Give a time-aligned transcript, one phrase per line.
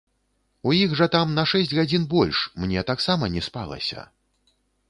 [0.69, 4.11] У іх жа там на шэсць гадзін больш, мне таксама не спалася.